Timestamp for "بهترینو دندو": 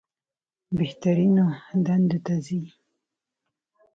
0.77-2.19